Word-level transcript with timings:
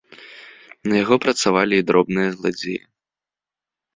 На 0.93 1.01
яго 1.03 1.15
працавалі 1.25 1.75
і 1.81 1.85
дробныя 1.89 2.29
зладзеі. 2.37 2.79